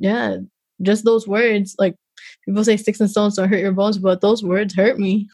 yeah, 0.00 0.38
just 0.80 1.04
those 1.04 1.28
words, 1.28 1.76
like 1.78 1.94
people 2.46 2.64
say 2.64 2.78
sticks 2.78 3.00
and 3.00 3.10
stones 3.10 3.36
don't 3.36 3.50
hurt 3.50 3.60
your 3.60 3.72
bones, 3.72 3.98
but 3.98 4.22
those 4.22 4.42
words 4.42 4.74
hurt 4.74 4.98
me. 4.98 5.28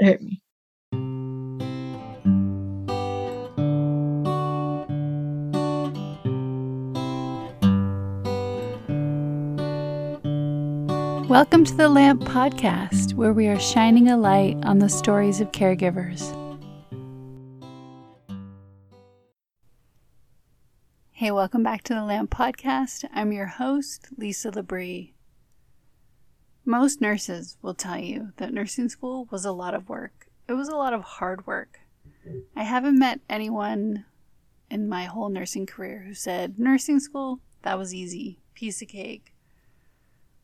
Hurt 0.00 0.22
me. 0.22 0.40
Welcome 11.28 11.64
to 11.66 11.74
the 11.74 11.90
Lamp 11.90 12.22
Podcast, 12.22 13.12
where 13.12 13.34
we 13.34 13.48
are 13.48 13.60
shining 13.60 14.08
a 14.08 14.16
light 14.16 14.56
on 14.64 14.78
the 14.78 14.88
stories 14.88 15.42
of 15.42 15.52
caregivers. 15.52 16.39
Hey, 21.20 21.30
welcome 21.30 21.62
back 21.62 21.82
to 21.82 21.92
the 21.92 22.02
Lamp 22.02 22.30
Podcast. 22.30 23.04
I'm 23.12 23.30
your 23.30 23.44
host, 23.44 24.08
Lisa 24.16 24.50
Labrie. 24.50 25.12
Most 26.64 27.02
nurses 27.02 27.58
will 27.60 27.74
tell 27.74 27.98
you 27.98 28.32
that 28.38 28.54
nursing 28.54 28.88
school 28.88 29.28
was 29.30 29.44
a 29.44 29.52
lot 29.52 29.74
of 29.74 29.90
work. 29.90 30.28
It 30.48 30.54
was 30.54 30.70
a 30.70 30.76
lot 30.76 30.94
of 30.94 31.02
hard 31.02 31.46
work. 31.46 31.80
I 32.56 32.62
haven't 32.62 32.98
met 32.98 33.20
anyone 33.28 34.06
in 34.70 34.88
my 34.88 35.04
whole 35.04 35.28
nursing 35.28 35.66
career 35.66 36.04
who 36.06 36.14
said, 36.14 36.58
Nursing 36.58 37.00
school, 37.00 37.40
that 37.64 37.76
was 37.76 37.92
easy, 37.92 38.38
piece 38.54 38.80
of 38.80 38.88
cake 38.88 39.34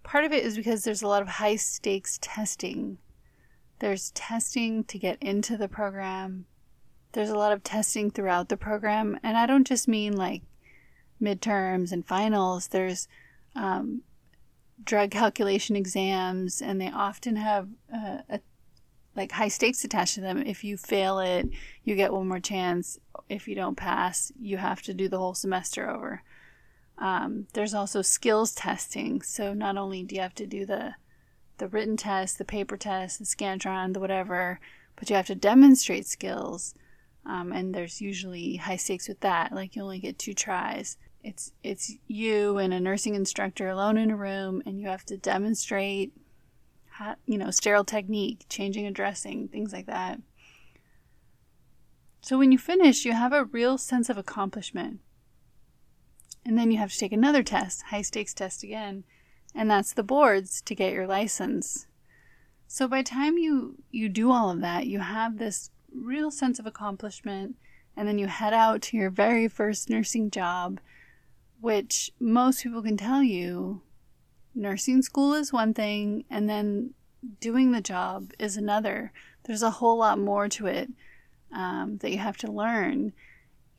part 0.02 0.24
of 0.24 0.32
it 0.32 0.44
is 0.44 0.58
because 0.58 0.84
there's 0.84 1.00
a 1.00 1.08
lot 1.08 1.22
of 1.22 1.28
high 1.28 1.56
stakes 1.56 2.18
testing. 2.20 2.98
There's 3.78 4.10
testing 4.10 4.84
to 4.84 4.98
get 4.98 5.16
into 5.22 5.56
the 5.56 5.68
program. 5.68 6.44
There's 7.12 7.30
a 7.30 7.38
lot 7.38 7.52
of 7.52 7.64
testing 7.64 8.10
throughout 8.10 8.50
the 8.50 8.58
program. 8.58 9.18
And 9.22 9.38
I 9.38 9.46
don't 9.46 9.66
just 9.66 9.88
mean 9.88 10.14
like 10.14 10.42
midterms 11.20 11.92
and 11.92 12.06
finals. 12.06 12.68
There's 12.68 13.08
um, 13.54 14.02
drug 14.82 15.10
calculation 15.10 15.76
exams, 15.76 16.60
and 16.60 16.80
they 16.80 16.90
often 16.90 17.36
have 17.36 17.68
uh, 17.92 18.18
a, 18.28 18.40
like 19.14 19.32
high 19.32 19.48
stakes 19.48 19.84
attached 19.84 20.14
to 20.14 20.20
them. 20.20 20.38
If 20.38 20.62
you 20.62 20.76
fail 20.76 21.18
it, 21.18 21.48
you 21.84 21.94
get 21.94 22.12
one 22.12 22.28
more 22.28 22.40
chance. 22.40 22.98
If 23.28 23.48
you 23.48 23.54
don't 23.54 23.76
pass, 23.76 24.30
you 24.38 24.58
have 24.58 24.82
to 24.82 24.94
do 24.94 25.08
the 25.08 25.18
whole 25.18 25.34
semester 25.34 25.88
over. 25.88 26.22
Um, 26.98 27.46
there's 27.52 27.74
also 27.74 28.02
skills 28.02 28.54
testing. 28.54 29.22
So 29.22 29.52
not 29.52 29.76
only 29.76 30.02
do 30.02 30.14
you 30.14 30.20
have 30.20 30.34
to 30.36 30.46
do 30.46 30.66
the 30.66 30.94
the 31.58 31.68
written 31.68 31.96
test, 31.96 32.36
the 32.36 32.44
paper 32.44 32.76
test, 32.76 33.18
the 33.18 33.24
Scantron, 33.24 33.94
the 33.94 34.00
whatever, 34.00 34.60
but 34.94 35.08
you 35.08 35.16
have 35.16 35.26
to 35.26 35.34
demonstrate 35.34 36.06
skills. 36.06 36.74
Um, 37.24 37.50
and 37.50 37.74
there's 37.74 38.00
usually 38.02 38.56
high 38.56 38.76
stakes 38.76 39.08
with 39.08 39.20
that. 39.20 39.52
Like 39.52 39.74
you 39.74 39.82
only 39.82 39.98
get 39.98 40.18
two 40.18 40.34
tries. 40.34 40.98
It's 41.26 41.50
it's 41.64 41.92
you 42.06 42.56
and 42.58 42.72
a 42.72 42.78
nursing 42.78 43.16
instructor 43.16 43.68
alone 43.68 43.98
in 43.98 44.12
a 44.12 44.16
room, 44.16 44.62
and 44.64 44.80
you 44.80 44.86
have 44.86 45.04
to 45.06 45.16
demonstrate, 45.16 46.12
you 47.26 47.36
know, 47.36 47.50
sterile 47.50 47.82
technique, 47.82 48.46
changing 48.48 48.86
a 48.86 48.92
dressing, 48.92 49.48
things 49.48 49.72
like 49.72 49.86
that. 49.86 50.20
So 52.20 52.38
when 52.38 52.52
you 52.52 52.58
finish, 52.58 53.04
you 53.04 53.12
have 53.12 53.32
a 53.32 53.44
real 53.44 53.76
sense 53.76 54.08
of 54.08 54.16
accomplishment. 54.16 55.00
And 56.44 56.56
then 56.56 56.70
you 56.70 56.78
have 56.78 56.92
to 56.92 56.98
take 56.98 57.12
another 57.12 57.42
test, 57.42 57.82
high 57.82 58.02
stakes 58.02 58.32
test 58.32 58.62
again, 58.62 59.02
and 59.52 59.68
that's 59.68 59.92
the 59.92 60.04
boards 60.04 60.62
to 60.62 60.76
get 60.76 60.92
your 60.92 61.08
license. 61.08 61.88
So 62.68 62.86
by 62.86 63.02
the 63.02 63.10
time 63.10 63.36
you 63.36 63.82
you 63.90 64.08
do 64.08 64.30
all 64.30 64.50
of 64.50 64.60
that, 64.60 64.86
you 64.86 65.00
have 65.00 65.38
this 65.38 65.70
real 65.92 66.30
sense 66.30 66.60
of 66.60 66.66
accomplishment 66.66 67.56
and 67.96 68.06
then 68.06 68.18
you 68.18 68.28
head 68.28 68.52
out 68.52 68.80
to 68.82 68.96
your 68.96 69.10
very 69.10 69.48
first 69.48 69.90
nursing 69.90 70.30
job, 70.30 70.78
which 71.60 72.10
most 72.20 72.62
people 72.62 72.82
can 72.82 72.96
tell 72.96 73.22
you 73.22 73.82
nursing 74.54 75.02
school 75.02 75.34
is 75.34 75.52
one 75.52 75.74
thing 75.74 76.24
and 76.30 76.48
then 76.48 76.94
doing 77.40 77.72
the 77.72 77.80
job 77.80 78.32
is 78.38 78.56
another. 78.56 79.12
There's 79.44 79.62
a 79.62 79.70
whole 79.70 79.98
lot 79.98 80.18
more 80.18 80.48
to 80.50 80.66
it 80.66 80.90
um, 81.52 81.98
that 81.98 82.10
you 82.10 82.18
have 82.18 82.36
to 82.38 82.50
learn. 82.50 83.12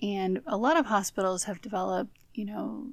And 0.01 0.41
a 0.45 0.57
lot 0.57 0.77
of 0.77 0.85
hospitals 0.85 1.45
have 1.45 1.61
developed 1.61 2.17
you 2.37 2.45
know, 2.45 2.87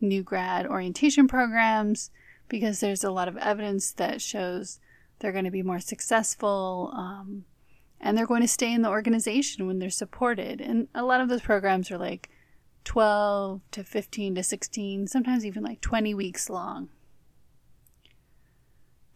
new 0.00 0.22
grad 0.22 0.66
orientation 0.66 1.28
programs 1.28 2.10
because 2.48 2.80
there's 2.80 3.04
a 3.04 3.10
lot 3.10 3.28
of 3.28 3.36
evidence 3.38 3.92
that 3.92 4.20
shows 4.20 4.80
they're 5.18 5.32
going 5.32 5.44
to 5.44 5.50
be 5.50 5.62
more 5.62 5.78
successful 5.78 6.92
um, 6.94 7.44
and 8.00 8.18
they're 8.18 8.26
going 8.26 8.42
to 8.42 8.48
stay 8.48 8.74
in 8.74 8.82
the 8.82 8.90
organization 8.90 9.66
when 9.66 9.78
they're 9.78 9.88
supported. 9.88 10.60
And 10.60 10.88
a 10.94 11.04
lot 11.04 11.20
of 11.20 11.28
those 11.28 11.40
programs 11.40 11.90
are 11.90 11.96
like 11.96 12.28
12 12.84 13.60
to 13.72 13.84
15 13.84 14.34
to 14.36 14.42
16, 14.42 15.06
sometimes 15.06 15.44
even 15.44 15.62
like 15.62 15.80
20 15.80 16.14
weeks 16.14 16.48
long. 16.50 16.88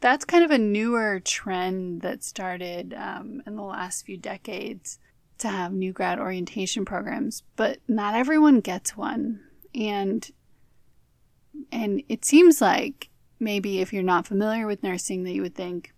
That's 0.00 0.24
kind 0.24 0.44
of 0.44 0.50
a 0.50 0.58
newer 0.58 1.20
trend 1.20 2.02
that 2.02 2.22
started 2.22 2.94
um, 2.94 3.42
in 3.46 3.56
the 3.56 3.62
last 3.62 4.06
few 4.06 4.16
decades 4.16 4.98
to 5.38 5.48
have 5.48 5.72
new 5.72 5.92
grad 5.92 6.18
orientation 6.18 6.84
programs, 6.84 7.42
but 7.56 7.78
not 7.88 8.14
everyone 8.14 8.60
gets 8.60 8.96
one 8.96 9.40
and 9.74 10.30
and 11.70 12.02
it 12.08 12.24
seems 12.24 12.60
like 12.60 13.08
maybe 13.38 13.80
if 13.80 13.92
you're 13.92 14.02
not 14.02 14.26
familiar 14.26 14.66
with 14.66 14.82
nursing 14.82 15.24
that 15.24 15.32
you 15.32 15.42
would 15.42 15.54
think 15.54 15.94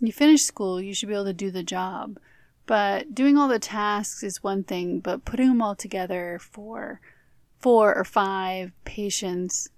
you 0.00 0.12
finish 0.12 0.42
school 0.42 0.80
you 0.80 0.94
should 0.94 1.08
be 1.08 1.14
able 1.14 1.24
to 1.24 1.32
do 1.32 1.50
the 1.50 1.62
job 1.62 2.18
but 2.66 3.14
doing 3.14 3.38
all 3.38 3.48
the 3.48 3.58
tasks 3.58 4.22
is 4.22 4.42
one 4.42 4.62
thing 4.62 5.00
but 5.00 5.24
putting 5.24 5.48
them 5.48 5.62
all 5.62 5.74
together 5.74 6.38
for 6.40 7.00
four 7.58 7.94
or 7.94 8.04
five 8.04 8.72
patients 8.84 9.68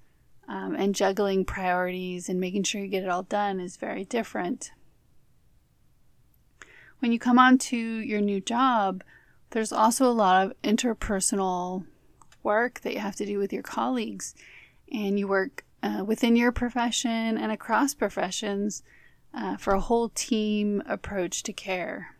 um, 0.49 0.75
and 0.75 0.94
juggling 0.94 1.44
priorities 1.44 2.28
and 2.28 2.41
making 2.41 2.62
sure 2.62 2.81
you 2.81 2.88
get 2.88 3.04
it 3.04 3.09
all 3.09 3.22
done 3.22 3.60
is 3.60 3.77
very 3.77 4.04
different 4.04 4.72
when 7.00 7.12
you 7.12 7.19
come 7.19 7.38
on 7.38 7.59
to 7.59 7.77
your 7.77 8.21
new 8.21 8.41
job 8.41 9.03
there's 9.50 9.72
also 9.72 10.06
a 10.06 10.12
lot 10.12 10.47
of 10.47 10.62
interpersonal 10.62 11.84
work 12.43 12.81
that 12.81 12.93
you 12.93 13.00
have 13.00 13.16
to 13.16 13.27
do 13.27 13.38
with 13.38 13.53
your 13.53 13.62
colleagues, 13.62 14.34
and 14.93 15.19
you 15.19 15.27
work 15.27 15.65
uh, 15.82 16.03
within 16.06 16.37
your 16.37 16.53
profession 16.53 17.38
and 17.38 17.53
across 17.53 17.94
professions 17.94 18.82
uh, 19.34 19.56
for 19.56 19.75
a 19.75 19.81
whole 19.81 20.09
team 20.10 20.82
approach 20.87 21.43
to 21.43 21.53
care. 21.53 22.16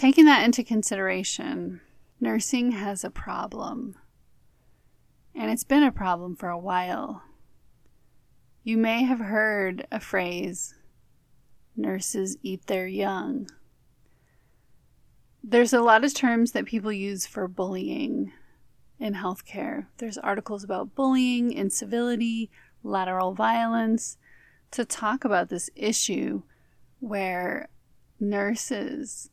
Taking 0.00 0.24
that 0.24 0.44
into 0.44 0.64
consideration, 0.64 1.82
nursing 2.20 2.72
has 2.72 3.04
a 3.04 3.10
problem. 3.10 3.96
And 5.34 5.50
it's 5.50 5.62
been 5.62 5.82
a 5.82 5.92
problem 5.92 6.36
for 6.36 6.48
a 6.48 6.58
while. 6.58 7.22
You 8.64 8.78
may 8.78 9.04
have 9.04 9.18
heard 9.20 9.86
a 9.92 10.00
phrase 10.00 10.74
nurses 11.76 12.38
eat 12.42 12.66
their 12.66 12.86
young 12.86 13.46
there's 15.42 15.72
a 15.72 15.80
lot 15.80 16.04
of 16.04 16.14
terms 16.14 16.52
that 16.52 16.66
people 16.66 16.92
use 16.92 17.26
for 17.26 17.48
bullying 17.48 18.32
in 18.98 19.14
healthcare. 19.14 19.86
There's 19.96 20.18
articles 20.18 20.62
about 20.62 20.94
bullying, 20.94 21.52
incivility, 21.52 22.50
lateral 22.82 23.32
violence 23.32 24.18
to 24.72 24.84
talk 24.84 25.24
about 25.24 25.48
this 25.48 25.70
issue 25.74 26.42
where 27.00 27.68
nurses 28.18 29.30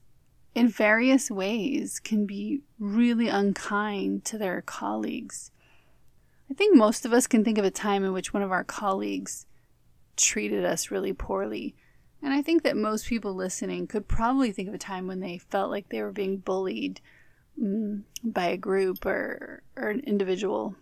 in 0.58 0.68
various 0.68 1.30
ways 1.30 2.00
can 2.00 2.26
be 2.26 2.62
really 2.80 3.28
unkind 3.28 4.26
to 4.26 4.40
their 4.40 4.60
colleagues. 4.64 5.52
I 6.50 6.56
think 6.56 6.76
most 6.76 7.06
of 7.06 7.14
us 7.14 7.28
can 7.28 7.44
think 7.44 7.60
of 7.60 7.66
a 7.66 7.70
time 7.70 8.04
in 8.04 8.12
which 8.12 8.34
one 8.34 8.42
of 8.42 8.52
our 8.52 8.64
colleagues 8.64 9.46
treated 10.16 10.66
us 10.66 10.90
really 10.90 11.14
poorly. 11.14 11.76
And 12.24 12.34
I 12.34 12.42
think 12.42 12.64
that 12.64 12.76
most 12.76 13.06
people 13.06 13.36
listening 13.36 13.86
could 13.86 14.08
probably 14.08 14.52
think 14.52 14.68
of 14.68 14.74
a 14.74 14.80
time 14.80 15.06
when 15.06 15.20
they 15.20 15.38
felt 15.38 15.70
like 15.70 15.90
they 15.90 16.02
were 16.02 16.12
being 16.12 16.38
bullied 16.38 17.02
mm, 17.62 18.02
by 18.24 18.48
a 18.48 18.58
group 18.58 19.06
or, 19.06 19.62
or 19.76 19.90
an 19.90 20.00
individual. 20.08 20.74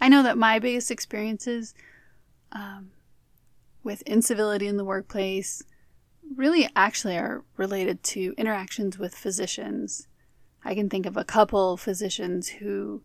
I 0.00 0.08
know 0.08 0.22
that 0.22 0.38
my 0.38 0.58
biggest 0.60 0.90
experiences 0.90 1.74
um, 2.52 2.92
with 3.82 4.00
incivility 4.06 4.66
in 4.66 4.78
the 4.78 4.84
workplace 4.86 5.62
really 6.34 6.68
actually 6.76 7.16
are 7.16 7.44
related 7.56 8.02
to 8.02 8.34
interactions 8.38 8.98
with 8.98 9.14
physicians. 9.14 10.06
I 10.64 10.74
can 10.74 10.88
think 10.88 11.06
of 11.06 11.16
a 11.16 11.24
couple 11.24 11.76
physicians 11.76 12.48
who 12.48 13.02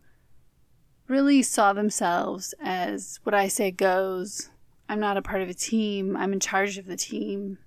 really 1.08 1.42
saw 1.42 1.72
themselves 1.72 2.54
as 2.60 3.20
what 3.22 3.34
I 3.34 3.48
say 3.48 3.70
goes 3.70 4.50
I'm 4.88 5.00
not 5.00 5.16
a 5.16 5.22
part 5.22 5.42
of 5.42 5.48
a 5.48 5.54
team, 5.54 6.16
I'm 6.16 6.32
in 6.32 6.40
charge 6.40 6.78
of 6.78 6.86
the 6.86 6.96
team, 6.96 7.58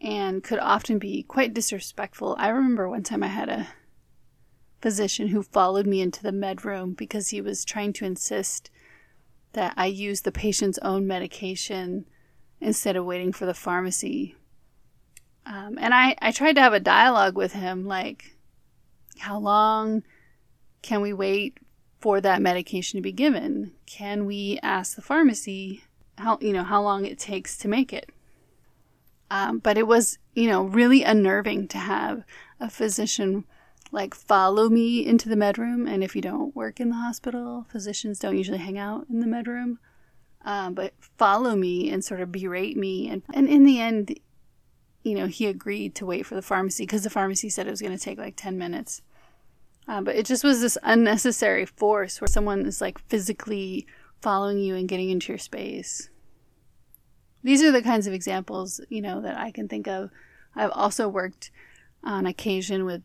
and 0.00 0.44
could 0.44 0.58
often 0.58 0.98
be 0.98 1.22
quite 1.22 1.54
disrespectful. 1.54 2.36
I 2.38 2.48
remember 2.48 2.88
one 2.88 3.02
time 3.02 3.22
I 3.22 3.28
had 3.28 3.48
a 3.48 3.68
physician 4.80 5.28
who 5.28 5.42
followed 5.42 5.86
me 5.86 6.00
into 6.00 6.22
the 6.22 6.32
med 6.32 6.64
room 6.64 6.92
because 6.92 7.30
he 7.30 7.40
was 7.40 7.64
trying 7.64 7.92
to 7.94 8.04
insist 8.04 8.70
that 9.54 9.72
I 9.76 9.86
use 9.86 10.20
the 10.20 10.30
patient's 10.30 10.78
own 10.82 11.06
medication 11.06 12.04
instead 12.60 12.96
of 12.96 13.04
waiting 13.04 13.32
for 13.32 13.46
the 13.46 13.54
pharmacy. 13.54 14.36
Um, 15.48 15.78
and 15.80 15.94
I, 15.94 16.14
I 16.20 16.30
tried 16.30 16.54
to 16.56 16.60
have 16.60 16.74
a 16.74 16.80
dialogue 16.80 17.36
with 17.36 17.54
him 17.54 17.86
like, 17.86 18.36
how 19.18 19.38
long 19.38 20.02
can 20.82 21.00
we 21.00 21.12
wait 21.12 21.58
for 22.00 22.20
that 22.20 22.42
medication 22.42 22.98
to 22.98 23.02
be 23.02 23.12
given? 23.12 23.72
Can 23.86 24.26
we 24.26 24.60
ask 24.62 24.94
the 24.94 25.02
pharmacy 25.02 25.82
how 26.18 26.38
you 26.40 26.52
know 26.52 26.64
how 26.64 26.82
long 26.82 27.04
it 27.04 27.18
takes 27.18 27.56
to 27.58 27.68
make 27.68 27.92
it? 27.92 28.10
Um, 29.30 29.58
but 29.58 29.78
it 29.78 29.86
was 29.86 30.18
you 30.34 30.48
know 30.48 30.64
really 30.64 31.02
unnerving 31.02 31.66
to 31.68 31.78
have 31.78 32.24
a 32.60 32.68
physician 32.70 33.44
like 33.90 34.14
follow 34.14 34.68
me 34.68 35.04
into 35.04 35.28
the 35.28 35.36
med 35.36 35.58
room. 35.58 35.86
And 35.86 36.04
if 36.04 36.14
you 36.14 36.22
don't 36.22 36.54
work 36.54 36.78
in 36.78 36.90
the 36.90 36.96
hospital, 36.96 37.66
physicians 37.70 38.18
don't 38.18 38.36
usually 38.36 38.58
hang 38.58 38.78
out 38.78 39.06
in 39.08 39.20
the 39.20 39.26
medroom. 39.26 39.78
Um, 40.44 40.74
but 40.74 40.92
follow 41.00 41.56
me 41.56 41.90
and 41.90 42.04
sort 42.04 42.20
of 42.20 42.30
berate 42.30 42.76
me. 42.76 43.08
And, 43.08 43.22
and 43.34 43.48
in 43.48 43.64
the 43.64 43.80
end, 43.80 44.18
you 45.02 45.14
know, 45.14 45.26
he 45.26 45.46
agreed 45.46 45.94
to 45.96 46.06
wait 46.06 46.26
for 46.26 46.34
the 46.34 46.42
pharmacy 46.42 46.84
because 46.84 47.02
the 47.02 47.10
pharmacy 47.10 47.48
said 47.48 47.66
it 47.66 47.70
was 47.70 47.80
going 47.80 47.96
to 47.96 48.02
take 48.02 48.18
like 48.18 48.36
10 48.36 48.58
minutes. 48.58 49.02
Uh, 49.86 50.02
but 50.02 50.16
it 50.16 50.26
just 50.26 50.44
was 50.44 50.60
this 50.60 50.76
unnecessary 50.82 51.64
force 51.64 52.20
where 52.20 52.28
someone 52.28 52.66
is 52.66 52.80
like 52.80 52.98
physically 53.08 53.86
following 54.20 54.58
you 54.58 54.74
and 54.74 54.88
getting 54.88 55.10
into 55.10 55.32
your 55.32 55.38
space. 55.38 56.10
These 57.42 57.62
are 57.62 57.72
the 57.72 57.82
kinds 57.82 58.06
of 58.06 58.12
examples, 58.12 58.80
you 58.88 59.00
know, 59.00 59.20
that 59.22 59.38
I 59.38 59.50
can 59.50 59.68
think 59.68 59.86
of. 59.86 60.10
I've 60.54 60.72
also 60.72 61.08
worked 61.08 61.50
on 62.02 62.26
occasion 62.26 62.84
with 62.84 63.02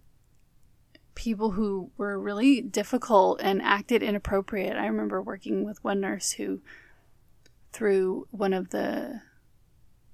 people 1.16 1.51
who 1.51 1.92
were 1.98 2.19
really 2.19 2.62
difficult 2.62 3.40
and 3.42 3.62
acted 3.62 4.01
inappropriate. 4.01 4.75
I 4.75 4.88
remember 4.88 5.22
working 5.22 5.66
with 5.66 5.84
one 5.84 6.01
nurse 6.01 6.31
who 6.31 6.62
threw 7.72 8.28
one 8.31 8.54
of 8.54 8.69
the 8.69 9.22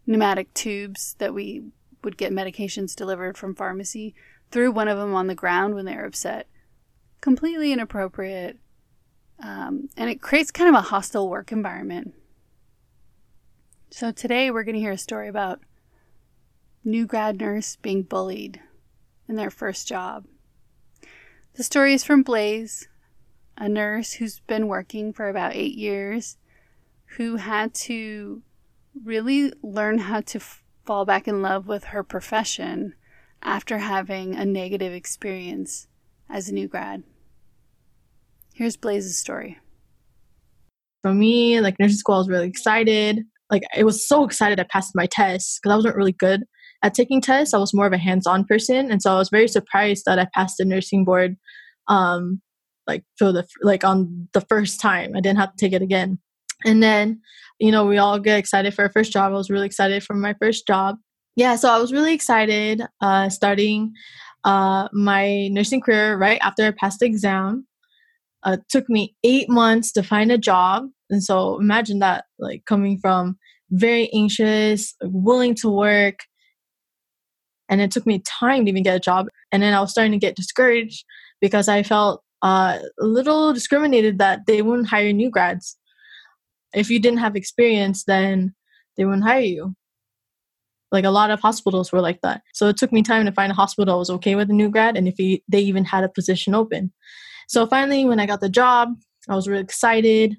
pneumatic 0.10 0.52
tubes 0.56 1.16
that 1.20 1.36
we 1.36 1.62
would 2.04 2.18
get 2.18 2.34
medications 2.34 2.96
delivered 2.96 3.38
from 3.38 3.54
pharmacy, 3.54 4.16
threw 4.50 4.72
one 4.72 4.88
of 4.88 4.98
them 4.98 5.14
on 5.14 5.28
the 5.28 5.36
ground 5.36 5.76
when 5.76 5.86
they 5.86 5.96
were 5.96 6.06
upset. 6.06 6.48
Completely 7.22 7.72
inappropriate. 7.72 8.58
Um, 9.40 9.90
and 9.96 10.10
it 10.10 10.20
creates 10.20 10.50
kind 10.50 10.68
of 10.68 10.74
a 10.74 10.88
hostile 10.88 11.30
work 11.30 11.52
environment. 11.52 12.16
So 13.92 14.12
today 14.12 14.50
we're 14.50 14.64
going 14.64 14.74
to 14.74 14.82
hear 14.82 14.94
a 14.94 14.98
story 14.98 15.28
about 15.28 15.60
new 16.84 17.06
grad 17.06 17.40
nurse 17.40 17.76
being 17.76 18.02
bullied 18.02 18.60
in 19.28 19.36
their 19.36 19.52
first 19.52 19.88
job. 19.88 20.26
The 21.54 21.64
story 21.64 21.94
is 21.94 22.04
from 22.04 22.24
Blaise, 22.24 22.88
a 23.58 23.70
nurse 23.70 24.14
who's 24.14 24.40
been 24.40 24.68
working 24.68 25.14
for 25.14 25.30
about 25.30 25.56
eight 25.56 25.76
years, 25.76 26.38
who 27.18 27.36
had 27.36 27.76
to 27.76 28.42
really 29.04 29.54
learn 29.62 30.00
how 30.00 30.22
to 30.22 30.38
f- 30.40 30.64
fall 30.86 31.06
back 31.06 31.28
in 31.28 31.42
love 31.42 31.68
with 31.68 31.86
her 31.86 32.04
profession 32.04 32.94
after 33.42 33.78
having 33.78 34.36
a 34.36 34.46
negative 34.46 34.94
experience 34.94 35.88
as 36.30 36.50
a 36.50 36.54
new 36.54 36.68
grad. 36.68 37.04
Here's 38.54 38.76
Blaise's 38.76 39.18
story. 39.18 39.58
For 41.02 41.14
me, 41.14 41.62
like 41.62 41.76
nursing 41.80 41.98
school, 41.98 42.16
I 42.16 42.18
was 42.20 42.30
really 42.30 42.48
excited. 42.48 43.24
Like 43.50 43.64
I 43.76 43.84
was 43.84 44.08
so 44.08 44.26
excited 44.26 44.60
I 44.60 44.66
passed 44.70 44.92
my 44.96 45.06
test 45.06 45.60
because 45.62 45.74
I 45.74 45.76
wasn't 45.78 45.96
really 45.96 46.12
good 46.12 46.44
at 46.84 46.94
taking 46.94 47.22
tests. 47.22 47.54
I 47.54 47.58
was 47.58 47.74
more 47.74 47.88
of 47.88 47.94
a 47.94 47.98
hands-on 47.98 48.46
person, 48.46 48.92
and 48.92 49.02
so 49.02 49.14
I 49.14 49.18
was 49.18 49.30
very 49.30 49.48
surprised 49.48 50.04
that 50.06 50.20
I 50.20 50.28
passed 50.34 50.56
the 50.58 50.66
nursing 50.66 51.06
board, 51.06 51.38
um, 51.88 52.42
like 52.86 53.04
for 53.18 53.32
the 53.32 53.48
like 53.62 53.84
on 53.86 54.28
the 54.34 54.42
first 54.42 54.82
time. 54.82 55.16
I 55.16 55.22
didn't 55.22 55.40
have 55.40 55.56
to 55.56 55.66
take 55.66 55.74
it 55.74 55.82
again. 55.82 56.20
And 56.66 56.84
then, 56.84 57.22
you 57.60 57.72
know, 57.72 57.86
we 57.86 57.98
all 57.98 58.20
get 58.20 58.40
excited 58.40 58.74
for 58.74 58.84
our 58.84 58.92
first 58.92 59.12
job. 59.12 59.32
I 59.32 59.36
was 59.36 59.50
really 59.50 59.66
excited 59.66 60.04
for 60.04 60.14
my 60.14 60.34
first 60.42 60.66
job. 60.66 60.98
Yeah, 61.36 61.56
so 61.56 61.70
I 61.70 61.78
was 61.78 61.94
really 61.94 62.14
excited 62.14 62.82
uh, 63.02 63.30
starting 63.30 63.94
uh, 64.44 64.88
my 64.94 65.48
nursing 65.50 65.82
career 65.82 66.18
right 66.18 66.40
after 66.42 66.66
I 66.66 66.72
passed 66.72 67.00
the 67.00 67.06
exam. 67.06 67.68
Uh, 68.44 68.58
took 68.70 68.90
me 68.90 69.16
eight 69.24 69.50
months 69.50 69.92
to 69.92 70.04
find 70.04 70.32
a 70.32 70.38
job. 70.38 70.86
And 71.10 71.24
so 71.24 71.60
imagine 71.60 72.00
that, 72.00 72.26
like 72.40 72.64
coming 72.66 72.98
from 72.98 73.38
very 73.70 74.10
anxious, 74.14 74.96
willing 75.02 75.56
to 75.56 75.70
work, 75.70 76.20
and 77.70 77.82
it 77.82 77.92
took 77.92 78.06
me 78.06 78.20
time 78.20 78.66
to 78.66 78.70
even 78.72 78.84
get 78.84 78.96
a 78.96 79.00
job 79.00 79.28
and 79.52 79.64
then 79.64 79.74
i 79.74 79.80
was 79.80 79.92
starting 79.92 80.12
to 80.12 80.18
get 80.18 80.36
discouraged 80.36 81.06
because 81.40 81.70
i 81.70 81.84
felt 81.84 82.24
uh, 82.42 82.80
a 83.02 83.06
little 83.06 83.52
discriminated 83.52 84.18
that 84.18 84.46
they 84.48 84.62
wouldn't 84.62 84.88
hire 84.88 85.12
new 85.12 85.30
grads 85.30 85.78
if 86.74 86.90
you 86.90 87.00
didn't 87.00 87.20
have 87.20 87.36
experience 87.36 88.04
then 88.06 88.54
they 88.98 89.06
wouldn't 89.06 89.24
hire 89.24 89.42
you. 89.42 89.76
Like 90.92 91.06
a 91.06 91.12
lot 91.12 91.30
of 91.30 91.40
hospitals 91.40 91.92
were 91.92 92.02
like 92.02 92.20
that. 92.22 92.42
So 92.54 92.68
it 92.68 92.76
took 92.76 92.92
me 92.92 93.04
time 93.04 93.26
to 93.26 93.32
find 93.32 93.52
a 93.52 93.56
hospital 93.56 93.94
that 93.94 94.00
was 94.00 94.10
okay 94.10 94.36
with 94.36 94.50
a 94.50 94.54
new 94.54 94.70
grad 94.70 94.98
and 94.98 95.08
if 95.08 95.16
he, 95.18 95.44
they 95.48 95.60
even 95.60 95.86
had 95.86 96.04
a 96.04 96.10
position 96.10 96.56
open. 96.56 96.92
So 97.48 97.66
finally 97.66 98.06
when 98.06 98.20
i 98.20 98.26
got 98.26 98.42
the 98.42 98.50
job 98.50 98.90
i 99.28 99.36
was 99.36 99.48
really 99.48 99.64
excited 99.64 100.36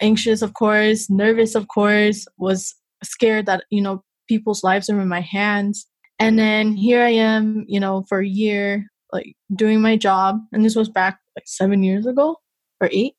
anxious 0.00 0.42
of 0.42 0.54
course 0.54 1.08
nervous 1.08 1.54
of 1.54 1.66
course 1.68 2.26
was 2.36 2.74
scared 3.02 3.46
that 3.46 3.64
you 3.70 3.80
know 3.80 4.02
people's 4.28 4.64
lives 4.64 4.88
are 4.88 5.00
in 5.00 5.08
my 5.08 5.20
hands. 5.20 5.86
And 6.18 6.38
then 6.38 6.74
here 6.74 7.02
I 7.02 7.10
am, 7.10 7.64
you 7.68 7.80
know, 7.80 8.04
for 8.08 8.20
a 8.20 8.26
year, 8.26 8.86
like 9.12 9.34
doing 9.54 9.80
my 9.80 9.96
job. 9.96 10.38
And 10.52 10.64
this 10.64 10.76
was 10.76 10.88
back 10.88 11.18
like 11.36 11.46
seven 11.46 11.82
years 11.82 12.06
ago 12.06 12.36
or 12.80 12.88
eight 12.92 13.14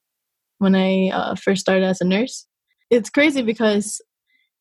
when 0.63 0.75
I 0.75 1.09
uh, 1.09 1.35
first 1.35 1.61
started 1.61 1.83
as 1.85 2.01
a 2.01 2.05
nurse. 2.05 2.47
It's 2.89 3.09
crazy 3.09 3.41
because 3.41 4.01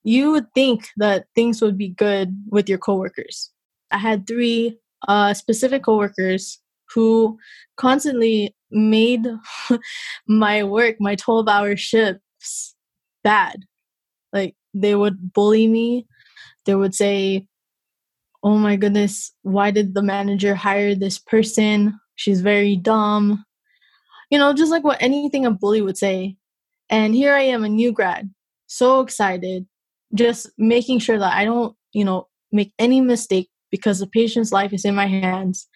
you 0.04 0.32
would 0.32 0.52
think 0.54 0.88
that 0.96 1.26
things 1.34 1.62
would 1.62 1.78
be 1.78 1.88
good 1.88 2.36
with 2.50 2.68
your 2.68 2.78
coworkers. 2.78 3.50
I 3.90 3.98
had 3.98 4.26
three 4.26 4.78
uh, 5.08 5.34
specific 5.34 5.84
coworkers 5.84 6.60
who 6.94 7.38
constantly 7.76 8.54
made 8.70 9.26
my 10.26 10.62
work, 10.64 10.96
my 10.98 11.14
12 11.14 11.48
hour 11.48 11.76
shifts, 11.76 12.74
bad. 13.22 13.64
Like 14.32 14.56
they 14.74 14.94
would 14.94 15.32
bully 15.32 15.68
me. 15.68 16.06
They 16.64 16.74
would 16.74 16.94
say, 16.94 17.46
oh 18.42 18.56
my 18.56 18.76
goodness, 18.76 19.32
why 19.42 19.70
did 19.70 19.94
the 19.94 20.02
manager 20.02 20.54
hire 20.54 20.94
this 20.94 21.18
person? 21.18 21.98
She's 22.16 22.40
very 22.40 22.76
dumb. 22.76 23.44
You 24.32 24.38
know, 24.38 24.54
just 24.54 24.72
like 24.72 24.84
what 24.84 25.02
anything 25.02 25.46
a 25.46 25.52
bully 25.52 25.82
would 25.82 25.98
say. 25.98 26.38
And 26.90 27.14
here 27.14 27.34
I 27.34 27.42
am, 27.42 27.64
a 27.64 27.68
new 27.68 27.92
grad, 27.92 28.30
so 28.66 29.02
excited, 29.02 29.66
just 30.14 30.50
making 30.58 31.00
sure 31.00 31.18
that 31.18 31.34
I 31.34 31.44
don't, 31.44 31.76
you 31.92 32.04
know, 32.04 32.28
make 32.52 32.72
any 32.78 33.02
mistake 33.02 33.50
because 33.70 34.00
the 34.00 34.08
patient's 34.08 34.52
life 34.52 34.72
is 34.72 34.86
in 34.86 34.94
my 34.94 35.06
hands. 35.06 35.68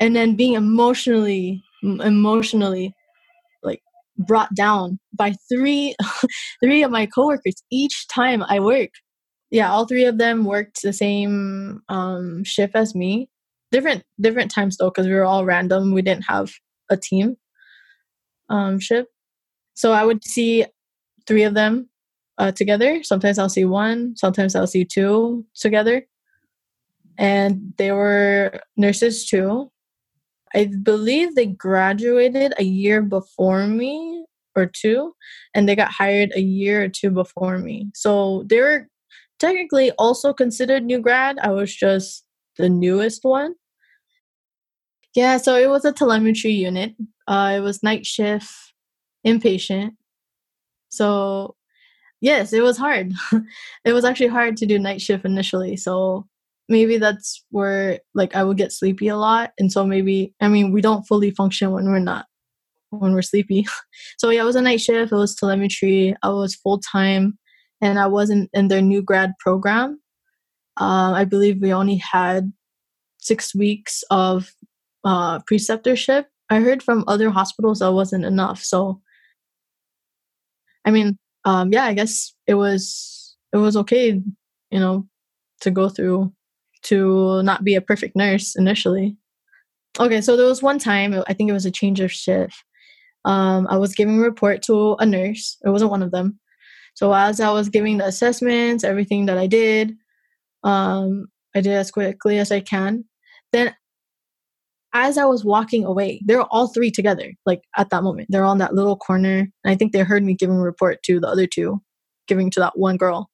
And 0.00 0.16
then 0.16 0.36
being 0.36 0.54
emotionally, 0.54 1.62
emotionally, 1.82 2.94
like 3.62 3.82
brought 4.18 4.54
down 4.56 4.98
by 5.16 5.34
three, 5.52 5.94
three 6.64 6.82
of 6.82 6.90
my 6.90 7.06
coworkers 7.06 7.54
each 7.70 8.08
time 8.08 8.42
I 8.48 8.60
work 8.60 8.90
yeah 9.50 9.70
all 9.70 9.86
three 9.86 10.04
of 10.04 10.18
them 10.18 10.44
worked 10.44 10.82
the 10.82 10.92
same 10.92 11.82
um, 11.88 12.42
shift 12.44 12.74
as 12.74 12.94
me 12.94 13.28
different 13.70 14.02
different 14.20 14.50
times 14.50 14.76
though 14.78 14.90
because 14.90 15.06
we 15.06 15.14
were 15.14 15.24
all 15.24 15.44
random 15.44 15.92
we 15.94 16.02
didn't 16.02 16.24
have 16.24 16.52
a 16.90 16.96
team 16.96 17.36
um, 18.48 18.78
ship. 18.78 19.08
so 19.74 19.92
i 19.92 20.04
would 20.04 20.24
see 20.24 20.64
three 21.26 21.42
of 21.42 21.54
them 21.54 21.88
uh, 22.38 22.52
together 22.52 23.02
sometimes 23.02 23.38
i'll 23.38 23.48
see 23.48 23.64
one 23.64 24.14
sometimes 24.16 24.54
i'll 24.54 24.66
see 24.66 24.84
two 24.84 25.44
together 25.54 26.06
and 27.16 27.72
they 27.78 27.92
were 27.92 28.60
nurses 28.76 29.26
too 29.26 29.70
i 30.54 30.64
believe 30.82 31.34
they 31.34 31.46
graduated 31.46 32.52
a 32.58 32.64
year 32.64 33.02
before 33.02 33.66
me 33.66 34.24
or 34.56 34.66
two 34.66 35.12
and 35.54 35.68
they 35.68 35.76
got 35.76 35.90
hired 35.90 36.30
a 36.34 36.40
year 36.40 36.84
or 36.84 36.88
two 36.88 37.10
before 37.10 37.58
me 37.58 37.90
so 37.94 38.44
they 38.48 38.60
were 38.60 38.88
technically 39.38 39.90
also 39.92 40.32
considered 40.32 40.84
new 40.84 41.00
grad. 41.00 41.38
I 41.38 41.50
was 41.50 41.74
just 41.74 42.24
the 42.56 42.68
newest 42.68 43.24
one. 43.24 43.54
Yeah, 45.14 45.36
so 45.36 45.56
it 45.56 45.68
was 45.68 45.84
a 45.84 45.92
telemetry 45.92 46.50
unit. 46.50 46.94
Uh, 47.26 47.54
it 47.56 47.60
was 47.60 47.82
night 47.82 48.06
shift, 48.06 48.50
inpatient. 49.26 49.92
So, 50.88 51.56
yes, 52.20 52.52
it 52.52 52.62
was 52.62 52.76
hard. 52.78 53.12
it 53.84 53.92
was 53.92 54.04
actually 54.04 54.28
hard 54.28 54.56
to 54.58 54.66
do 54.66 54.78
night 54.78 55.00
shift 55.00 55.24
initially. 55.24 55.76
So, 55.76 56.26
maybe 56.68 56.98
that's 56.98 57.44
where 57.50 58.00
like 58.14 58.34
I 58.34 58.44
would 58.44 58.56
get 58.56 58.72
sleepy 58.72 59.08
a 59.08 59.16
lot. 59.16 59.52
And 59.58 59.70
so 59.70 59.84
maybe 59.86 60.34
I 60.40 60.48
mean, 60.48 60.72
we 60.72 60.80
don't 60.80 61.04
fully 61.04 61.30
function 61.30 61.70
when 61.72 61.86
we're 61.86 61.98
not 61.98 62.26
when 62.90 63.12
we're 63.12 63.22
sleepy. 63.22 63.66
so, 64.18 64.30
yeah, 64.30 64.42
it 64.42 64.46
was 64.46 64.56
a 64.56 64.62
night 64.62 64.80
shift. 64.80 65.12
It 65.12 65.16
was 65.16 65.34
telemetry. 65.34 66.14
I 66.22 66.30
was 66.30 66.54
full 66.54 66.80
time 66.80 67.38
and 67.80 67.98
I 67.98 68.06
wasn't 68.06 68.50
in 68.52 68.68
their 68.68 68.82
new 68.82 69.02
grad 69.02 69.32
program. 69.38 70.00
Uh, 70.80 71.12
I 71.14 71.24
believe 71.24 71.60
we 71.60 71.72
only 71.72 71.96
had 71.96 72.52
six 73.18 73.54
weeks 73.54 74.02
of 74.10 74.50
uh, 75.04 75.40
preceptorship. 75.40 76.26
I 76.54 76.60
heard 76.60 76.82
from 76.82 77.04
other 77.08 77.30
hospitals 77.30 77.80
that 77.80 77.92
wasn't 77.92 78.24
enough. 78.24 78.62
So, 78.62 79.00
I 80.84 80.90
mean, 80.90 81.18
um, 81.44 81.72
yeah, 81.72 81.84
I 81.84 81.94
guess 81.94 82.34
it 82.46 82.54
was 82.54 83.36
it 83.52 83.58
was 83.58 83.76
okay, 83.76 84.22
you 84.70 84.80
know, 84.80 85.06
to 85.60 85.70
go 85.70 85.88
through 85.88 86.32
to 86.84 87.42
not 87.42 87.64
be 87.64 87.74
a 87.74 87.80
perfect 87.80 88.16
nurse 88.16 88.56
initially. 88.56 89.16
Okay, 90.00 90.20
so 90.20 90.36
there 90.36 90.46
was 90.46 90.62
one 90.62 90.78
time 90.78 91.14
I 91.28 91.34
think 91.34 91.50
it 91.50 91.54
was 91.54 91.66
a 91.66 91.70
change 91.70 92.00
of 92.00 92.12
shift. 92.12 92.56
um, 93.24 93.66
I 93.70 93.76
was 93.78 93.94
giving 93.94 94.18
a 94.18 94.22
report 94.22 94.62
to 94.64 94.94
a 95.00 95.06
nurse. 95.06 95.56
It 95.64 95.70
wasn't 95.70 95.90
one 95.90 96.02
of 96.02 96.10
them. 96.10 96.38
So 96.94 97.12
as 97.14 97.40
I 97.40 97.50
was 97.52 97.68
giving 97.68 97.98
the 97.98 98.06
assessments, 98.06 98.84
everything 98.84 99.26
that 99.26 99.38
I 99.38 99.46
did, 99.46 99.96
um, 100.64 101.28
I 101.54 101.60
did 101.60 101.72
as 101.74 101.90
quickly 101.90 102.38
as 102.38 102.52
I 102.52 102.60
can. 102.60 103.04
Then 103.52 103.74
as 104.94 105.18
I 105.18 105.24
was 105.24 105.44
walking 105.44 105.84
away, 105.84 106.22
they're 106.24 106.42
all 106.42 106.68
three 106.68 106.90
together, 106.90 107.32
like 107.44 107.62
at 107.76 107.90
that 107.90 108.04
moment. 108.04 108.28
They're 108.30 108.44
on 108.44 108.58
that 108.58 108.74
little 108.74 108.96
corner. 108.96 109.40
And 109.40 109.50
I 109.64 109.74
think 109.74 109.92
they 109.92 110.00
heard 110.00 110.22
me 110.22 110.34
giving 110.34 110.56
a 110.56 110.62
report 110.62 111.02
to 111.04 111.20
the 111.20 111.28
other 111.28 111.46
two, 111.48 111.82
giving 112.28 112.48
to 112.52 112.60
that 112.60 112.78
one 112.78 112.96
girl. 112.96 113.28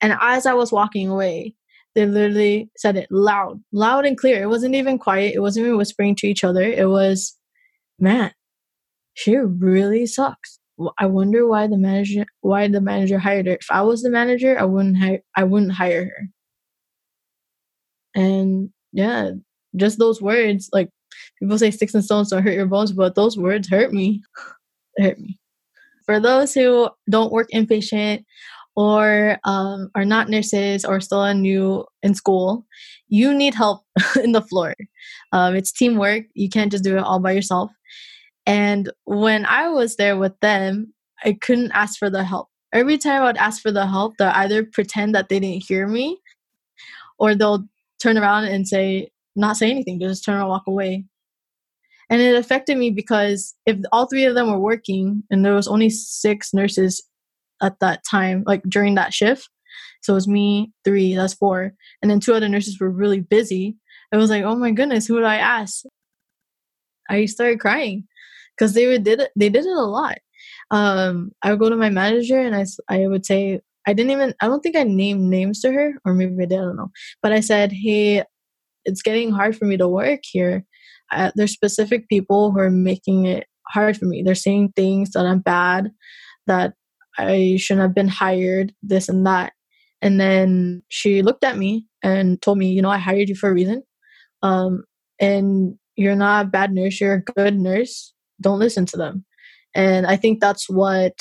And 0.00 0.16
as 0.20 0.46
I 0.46 0.54
was 0.54 0.72
walking 0.72 1.08
away, 1.08 1.54
they 1.94 2.06
literally 2.06 2.70
said 2.76 2.96
it 2.96 3.08
loud, 3.10 3.60
loud 3.72 4.06
and 4.06 4.16
clear. 4.16 4.42
It 4.42 4.48
wasn't 4.48 4.76
even 4.76 4.98
quiet. 4.98 5.34
It 5.34 5.40
wasn't 5.40 5.66
even 5.66 5.76
whispering 5.76 6.14
to 6.16 6.28
each 6.28 6.44
other. 6.44 6.62
It 6.62 6.88
was, 6.88 7.36
man, 7.98 8.32
she 9.14 9.36
really 9.36 10.06
sucks. 10.06 10.58
I 10.98 11.06
wonder 11.06 11.46
why 11.46 11.66
the 11.66 11.76
manager 11.76 12.24
why 12.40 12.66
the 12.68 12.80
manager 12.80 13.18
hired 13.18 13.46
her. 13.46 13.52
If 13.52 13.66
I 13.70 13.82
was 13.82 14.02
the 14.02 14.10
manager, 14.10 14.58
I 14.58 14.64
wouldn't 14.64 14.96
hire 14.98 15.20
I 15.36 15.44
wouldn't 15.44 15.72
hire 15.72 16.06
her. 16.06 16.28
And 18.14 18.70
yeah, 18.92 19.32
just 19.76 19.98
those 19.98 20.20
words, 20.20 20.68
like 20.72 20.90
people 21.38 21.58
say 21.58 21.70
sticks 21.70 21.94
and 21.94 22.04
stones 22.04 22.30
don't 22.30 22.42
hurt 22.42 22.54
your 22.54 22.66
bones, 22.66 22.92
but 22.92 23.14
those 23.14 23.36
words 23.36 23.68
hurt 23.68 23.92
me. 23.92 24.22
hurt 24.98 25.18
me. 25.18 25.38
For 26.04 26.18
those 26.20 26.52
who 26.52 26.90
don't 27.08 27.32
work 27.32 27.48
inpatient 27.54 28.24
or 28.74 29.38
um, 29.44 29.90
are 29.94 30.04
not 30.04 30.28
nurses 30.28 30.84
or 30.84 31.00
still 31.00 31.22
a 31.22 31.34
new 31.34 31.84
in 32.02 32.14
school, 32.14 32.66
you 33.08 33.34
need 33.34 33.54
help 33.54 33.82
in 34.22 34.32
the 34.32 34.42
floor. 34.42 34.74
Um, 35.32 35.54
it's 35.54 35.72
teamwork. 35.72 36.24
You 36.34 36.48
can't 36.48 36.72
just 36.72 36.84
do 36.84 36.96
it 36.96 37.02
all 37.02 37.20
by 37.20 37.32
yourself. 37.32 37.70
And 38.46 38.90
when 39.04 39.46
I 39.46 39.68
was 39.68 39.96
there 39.96 40.16
with 40.16 40.38
them, 40.40 40.92
I 41.24 41.38
couldn't 41.40 41.72
ask 41.72 41.98
for 41.98 42.10
the 42.10 42.24
help. 42.24 42.48
Every 42.72 42.98
time 42.98 43.22
I 43.22 43.26
would 43.26 43.36
ask 43.36 43.62
for 43.62 43.70
the 43.70 43.86
help, 43.86 44.16
they'll 44.16 44.28
either 44.28 44.64
pretend 44.64 45.14
that 45.14 45.28
they 45.28 45.38
didn't 45.38 45.64
hear 45.68 45.86
me 45.86 46.18
or 47.18 47.34
they'll 47.34 47.64
turn 48.02 48.18
around 48.18 48.46
and 48.46 48.66
say, 48.66 49.11
not 49.36 49.56
say 49.56 49.70
anything, 49.70 50.00
just 50.00 50.24
turn 50.24 50.40
and 50.40 50.48
walk 50.48 50.64
away. 50.66 51.04
And 52.10 52.20
it 52.20 52.36
affected 52.36 52.76
me 52.76 52.90
because 52.90 53.54
if 53.64 53.78
all 53.90 54.06
three 54.06 54.24
of 54.24 54.34
them 54.34 54.50
were 54.50 54.58
working 54.58 55.22
and 55.30 55.44
there 55.44 55.54
was 55.54 55.68
only 55.68 55.88
six 55.88 56.52
nurses 56.52 57.02
at 57.62 57.80
that 57.80 58.02
time, 58.08 58.44
like 58.46 58.62
during 58.68 58.96
that 58.96 59.14
shift, 59.14 59.48
so 60.02 60.12
it 60.12 60.16
was 60.16 60.28
me, 60.28 60.72
three, 60.84 61.14
that's 61.14 61.34
four, 61.34 61.72
and 62.02 62.10
then 62.10 62.20
two 62.20 62.34
other 62.34 62.48
nurses 62.48 62.78
were 62.78 62.90
really 62.90 63.20
busy. 63.20 63.76
I 64.12 64.16
was 64.16 64.30
like, 64.30 64.44
oh 64.44 64.56
my 64.56 64.72
goodness, 64.72 65.06
who 65.06 65.20
do 65.20 65.24
I 65.24 65.36
ask? 65.36 65.84
I 67.08 67.24
started 67.26 67.60
crying 67.60 68.06
because 68.56 68.74
they 68.74 68.98
did 68.98 69.20
it. 69.20 69.30
They 69.36 69.48
did 69.48 69.64
it 69.64 69.76
a 69.76 69.82
lot. 69.82 70.18
Um, 70.70 71.32
I 71.42 71.50
would 71.50 71.60
go 71.60 71.70
to 71.70 71.76
my 71.76 71.90
manager 71.90 72.40
and 72.40 72.54
I 72.54 72.64
I 72.88 73.06
would 73.06 73.24
say 73.24 73.60
I 73.86 73.92
didn't 73.92 74.12
even 74.12 74.34
I 74.40 74.46
don't 74.46 74.60
think 74.60 74.76
I 74.76 74.84
named 74.84 75.22
names 75.22 75.60
to 75.60 75.72
her 75.72 75.94
or 76.04 76.14
maybe 76.14 76.34
I 76.42 76.46
did 76.46 76.58
I 76.58 76.62
don't 76.62 76.76
know. 76.76 76.90
But 77.22 77.32
I 77.32 77.40
said, 77.40 77.72
hey, 77.72 78.24
it's 78.84 79.02
getting 79.02 79.30
hard 79.30 79.56
for 79.56 79.64
me 79.64 79.76
to 79.76 79.88
work 79.88 80.20
here. 80.22 80.64
Uh, 81.10 81.30
there's 81.34 81.52
specific 81.52 82.08
people 82.08 82.50
who 82.50 82.58
are 82.58 82.70
making 82.70 83.26
it 83.26 83.46
hard 83.68 83.96
for 83.96 84.06
me. 84.06 84.22
They're 84.22 84.34
saying 84.34 84.72
things 84.74 85.10
that 85.10 85.26
I'm 85.26 85.40
bad, 85.40 85.90
that 86.46 86.74
I 87.18 87.56
shouldn't 87.58 87.82
have 87.82 87.94
been 87.94 88.08
hired, 88.08 88.72
this 88.82 89.08
and 89.08 89.26
that. 89.26 89.52
And 90.00 90.20
then 90.20 90.82
she 90.88 91.22
looked 91.22 91.44
at 91.44 91.58
me 91.58 91.86
and 92.02 92.40
told 92.42 92.58
me, 92.58 92.70
you 92.70 92.82
know, 92.82 92.90
I 92.90 92.98
hired 92.98 93.28
you 93.28 93.36
for 93.36 93.50
a 93.50 93.54
reason. 93.54 93.82
Um, 94.42 94.84
and 95.20 95.78
you're 95.96 96.16
not 96.16 96.46
a 96.46 96.48
bad 96.48 96.72
nurse, 96.72 97.00
you're 97.00 97.14
a 97.14 97.22
good 97.22 97.58
nurse. 97.58 98.12
Don't 98.40 98.58
listen 98.58 98.86
to 98.86 98.96
them. 98.96 99.24
And 99.74 100.06
I 100.06 100.16
think 100.16 100.40
that's 100.40 100.68
what 100.68 101.12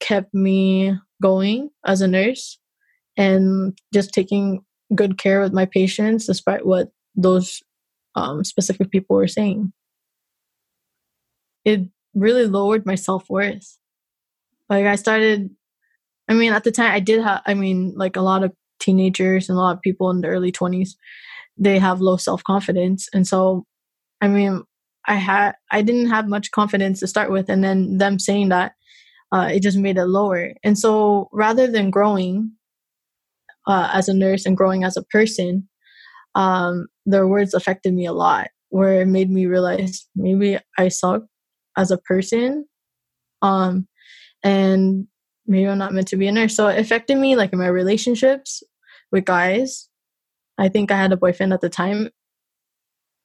kept 0.00 0.32
me 0.32 0.94
going 1.20 1.70
as 1.84 2.00
a 2.00 2.08
nurse 2.08 2.58
and 3.16 3.76
just 3.92 4.14
taking 4.14 4.64
good 4.94 5.18
care 5.18 5.42
of 5.42 5.52
my 5.52 5.66
patients 5.66 6.26
despite 6.26 6.64
what 6.64 6.90
those 7.18 7.62
um, 8.16 8.44
specific 8.44 8.90
people 8.92 9.16
were 9.16 9.28
saying. 9.28 9.72
It 11.64 11.88
really 12.14 12.46
lowered 12.46 12.86
my 12.86 12.94
self 12.94 13.28
worth. 13.28 13.78
Like 14.68 14.86
I 14.86 14.96
started, 14.96 15.50
I 16.28 16.34
mean, 16.34 16.52
at 16.52 16.64
the 16.64 16.72
time 16.72 16.92
I 16.92 17.00
did 17.00 17.22
have, 17.22 17.42
I 17.46 17.54
mean, 17.54 17.94
like 17.96 18.16
a 18.16 18.22
lot 18.22 18.44
of 18.44 18.52
teenagers 18.80 19.48
and 19.48 19.58
a 19.58 19.62
lot 19.62 19.76
of 19.76 19.82
people 19.82 20.10
in 20.10 20.20
the 20.20 20.28
early 20.28 20.52
20s, 20.52 20.96
they 21.58 21.78
have 21.78 22.00
low 22.00 22.16
self 22.18 22.44
confidence. 22.44 23.08
And 23.14 23.26
so, 23.26 23.66
I 24.20 24.28
mean, 24.28 24.64
I 25.06 25.16
had, 25.16 25.54
I 25.72 25.82
didn't 25.82 26.10
have 26.10 26.28
much 26.28 26.52
confidence 26.52 27.00
to 27.00 27.08
start 27.08 27.30
with. 27.32 27.50
And 27.50 27.64
then 27.64 27.98
them 27.98 28.18
saying 28.18 28.50
that, 28.50 28.74
uh, 29.32 29.50
it 29.52 29.62
just 29.62 29.78
made 29.78 29.98
it 29.98 30.06
lower. 30.06 30.54
And 30.64 30.78
so 30.78 31.28
rather 31.32 31.66
than 31.68 31.90
growing 31.90 32.52
uh, 33.66 33.90
as 33.92 34.08
a 34.08 34.14
nurse 34.14 34.46
and 34.46 34.56
growing 34.56 34.84
as 34.84 34.96
a 34.96 35.02
person, 35.02 35.68
um, 36.34 36.86
their 37.08 37.26
words 37.26 37.54
affected 37.54 37.94
me 37.94 38.06
a 38.06 38.12
lot, 38.12 38.48
where 38.68 39.00
it 39.00 39.06
made 39.06 39.30
me 39.30 39.46
realize 39.46 40.06
maybe 40.14 40.58
I 40.76 40.88
suck 40.88 41.22
as 41.76 41.90
a 41.90 41.98
person, 41.98 42.66
um, 43.42 43.88
and 44.44 45.06
maybe 45.46 45.68
I'm 45.68 45.78
not 45.78 45.94
meant 45.94 46.08
to 46.08 46.16
be 46.16 46.28
a 46.28 46.32
nurse. 46.32 46.54
So 46.54 46.68
it 46.68 46.78
affected 46.78 47.16
me 47.16 47.36
like 47.36 47.52
in 47.52 47.58
my 47.58 47.68
relationships 47.68 48.62
with 49.10 49.24
guys. 49.24 49.88
I 50.58 50.68
think 50.68 50.90
I 50.90 50.96
had 50.96 51.12
a 51.12 51.16
boyfriend 51.16 51.52
at 51.52 51.60
the 51.60 51.70
time, 51.70 52.10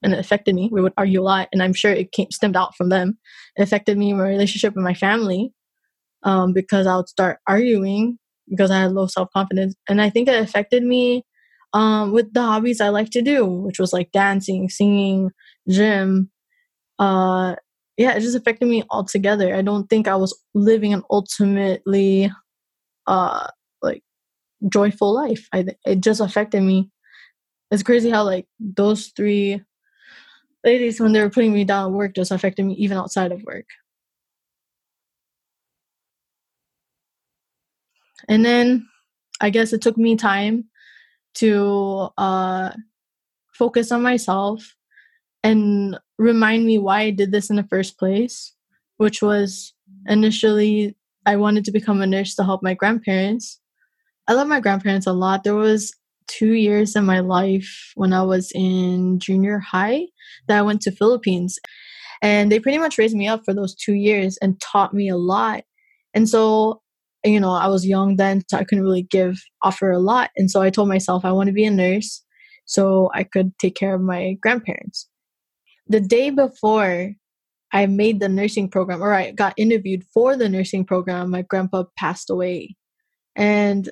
and 0.02 0.14
it 0.14 0.20
affected 0.20 0.56
me. 0.56 0.70
We 0.72 0.82
would 0.82 0.94
argue 0.98 1.22
a 1.22 1.24
lot, 1.24 1.50
and 1.52 1.62
I'm 1.62 1.74
sure 1.74 1.92
it 1.92 2.12
came 2.14 2.32
stemmed 2.32 2.56
out 2.56 2.76
from 2.76 2.90
them. 2.90 3.18
It 3.58 3.64
affected 3.64 3.98
me 3.98 4.12
in 4.12 4.18
my 4.18 4.28
relationship 4.28 4.76
with 4.76 4.84
my 4.84 4.94
family 4.94 5.54
um, 6.24 6.54
because 6.54 6.88
I 6.88 6.96
would 6.96 7.10
start 7.10 7.40
arguing 7.48 8.18
because 8.50 8.72
I 8.72 8.82
had 8.82 8.94
low 8.94 9.08
self 9.08 9.30
confidence, 9.34 9.76
and 9.90 10.02
I 10.02 10.10
think 10.10 10.30
it 10.30 10.42
affected 10.42 10.84
me 10.84 11.26
um, 11.74 12.12
with 12.12 12.34
the 12.34 12.42
hobbies 12.42 12.82
I 12.82 12.90
like 12.90 13.10
to 13.12 13.22
do, 13.22 13.46
which 13.46 13.80
was 13.80 13.94
like 13.94 14.12
dancing, 14.12 14.70
singing, 14.70 15.32
gym. 15.70 16.30
Uh, 17.00 17.56
yeah, 17.98 18.14
it 18.16 18.22
just 18.22 18.38
affected 18.38 18.68
me 18.68 18.84
altogether. 18.92 19.56
I 19.56 19.62
don't 19.62 19.90
think 19.90 20.08
I 20.08 20.16
was 20.16 20.38
living 20.54 20.94
an 20.94 21.04
ultimately 21.12 22.32
uh, 23.08 23.48
like 23.82 24.04
joyful 24.70 25.14
life. 25.14 25.48
I 25.54 25.66
it 25.86 26.02
just 26.02 26.22
affected 26.22 26.62
me. 26.64 26.92
It's 27.72 27.84
crazy 27.84 28.10
how 28.12 28.24
like 28.24 28.48
those 28.60 29.08
three 29.16 29.62
ladies 30.64 31.00
when 31.00 31.14
they 31.14 31.22
were 31.22 31.30
putting 31.30 31.54
me 31.54 31.64
down 31.64 31.86
at 31.86 31.92
work 31.92 32.16
just 32.16 32.32
affected 32.32 32.66
me 32.66 32.74
even 32.76 32.98
outside 32.98 33.32
of 33.32 33.44
work. 33.44 33.66
And 38.28 38.46
then 38.46 38.88
I 39.42 39.50
guess 39.50 39.74
it 39.74 39.82
took 39.82 39.98
me 39.98 40.16
time 40.16 40.66
to 41.36 42.10
uh, 42.18 42.72
focus 43.54 43.92
on 43.92 44.02
myself 44.02 44.76
and 45.44 46.00
remind 46.18 46.66
me 46.66 46.78
why 46.78 47.02
I 47.02 47.10
did 47.12 47.32
this 47.32 47.50
in 47.50 47.56
the 47.56 47.68
first 47.68 47.98
place, 47.98 48.54
which 48.98 49.22
was 49.22 49.74
initially 50.08 50.96
I 51.26 51.36
wanted 51.38 51.66
to 51.66 51.72
become 51.72 52.02
a 52.02 52.08
nurse 52.08 52.36
to 52.36 52.44
help 52.44 52.62
my 52.64 52.74
grandparents. 52.74 53.60
I 54.28 54.34
love 54.34 54.48
my 54.48 54.60
grandparents 54.60 55.08
a 55.08 55.14
lot. 55.14 55.44
There 55.44 55.56
was 55.56 55.94
two 56.28 56.54
years 56.54 56.96
in 56.96 57.06
my 57.06 57.20
life 57.20 57.92
when 57.96 58.14
I 58.14 58.24
was 58.24 58.52
in 58.54 59.20
junior 59.20 59.60
high 59.60 60.08
that 60.48 60.58
I 60.58 60.62
went 60.62 60.82
to 60.82 60.92
Philippines. 60.92 61.60
And 62.22 62.52
they 62.52 62.60
pretty 62.60 62.78
much 62.78 62.98
raised 62.98 63.16
me 63.16 63.28
up 63.28 63.44
for 63.44 63.54
those 63.54 63.76
two 63.76 63.94
years 63.94 64.38
and 64.38 64.60
taught 64.62 64.94
me 64.94 65.10
a 65.10 65.18
lot. 65.18 65.64
And 66.14 66.30
so 66.30 66.82
you 67.24 67.40
know, 67.40 67.52
I 67.52 67.68
was 67.68 67.86
young 67.86 68.18
then, 68.18 68.42
so 68.50 68.58
I 68.58 68.64
couldn't 68.64 68.84
really 68.84 69.04
give 69.04 69.38
offer 69.64 69.92
a 69.92 70.00
lot. 70.00 70.32
And 70.36 70.52
so 70.52 70.62
I 70.62 70.70
told 70.70 70.90
myself 70.90 71.24
I 71.24 71.32
want 71.32 71.48
to 71.48 71.54
be 71.54 71.66
a 71.66 71.72
nurse 71.72 72.24
so 72.66 73.10
I 73.14 73.24
could 73.24 73.58
take 73.60 73.76
care 73.76 73.96
of 73.96 74.02
my 74.02 74.38
grandparents. 74.42 75.10
The 75.88 76.00
day 76.00 76.30
before 76.30 77.14
I 77.72 77.86
made 77.88 78.20
the 78.20 78.30
nursing 78.30 78.70
program, 78.70 79.02
or 79.02 79.14
I 79.14 79.32
got 79.32 79.54
interviewed 79.58 80.04
for 80.14 80.36
the 80.36 80.48
nursing 80.48 80.86
program, 80.86 81.32
my 81.32 81.42
grandpa 81.42 81.86
passed 81.98 82.30
away. 82.30 82.76
And 83.36 83.90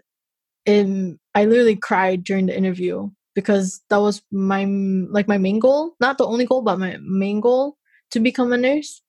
in, 0.66 1.20
I 1.34 1.46
literally 1.46 1.76
cried 1.76 2.24
during 2.24 2.46
the 2.46 2.56
interview 2.56 3.10
because 3.34 3.82
that 3.90 3.98
was 3.98 4.22
my 4.32 4.66
like 5.10 5.28
my 5.28 5.38
main 5.38 5.60
goal, 5.60 5.96
not 6.00 6.18
the 6.18 6.28
only 6.28 6.46
goal, 6.46 6.62
but 6.62 6.80
my 6.80 6.98
main 7.02 7.40
goal 7.40 7.78
to 8.12 8.20
become 8.20 8.54
a 8.54 8.58
nurse. 8.58 9.02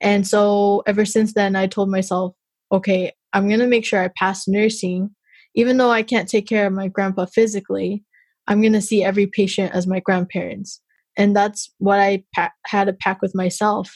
And 0.00 0.26
so 0.26 0.82
ever 0.86 1.04
since 1.04 1.34
then, 1.34 1.56
I 1.56 1.66
told 1.66 1.90
myself, 1.90 2.34
okay, 2.72 3.12
I'm 3.32 3.48
going 3.48 3.60
to 3.60 3.66
make 3.66 3.84
sure 3.84 4.02
I 4.02 4.08
pass 4.16 4.48
nursing. 4.48 5.10
Even 5.54 5.76
though 5.76 5.90
I 5.90 6.02
can't 6.02 6.28
take 6.28 6.46
care 6.46 6.66
of 6.66 6.72
my 6.72 6.88
grandpa 6.88 7.26
physically, 7.26 8.04
I'm 8.46 8.60
going 8.60 8.72
to 8.72 8.80
see 8.80 9.02
every 9.04 9.26
patient 9.26 9.74
as 9.74 9.86
my 9.86 10.00
grandparents. 10.00 10.80
And 11.16 11.34
that's 11.34 11.72
what 11.78 11.98
I 11.98 12.24
pa- 12.34 12.52
had 12.66 12.84
to 12.86 12.92
pack 12.92 13.20
with 13.20 13.34
myself. 13.34 13.92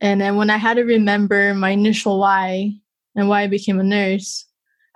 And 0.00 0.20
then 0.20 0.36
when 0.36 0.50
I 0.50 0.56
had 0.56 0.74
to 0.74 0.82
remember 0.82 1.54
my 1.54 1.70
initial 1.70 2.18
why 2.18 2.72
and 3.14 3.28
why 3.28 3.42
I 3.42 3.46
became 3.46 3.78
a 3.78 3.84
nurse, 3.84 4.46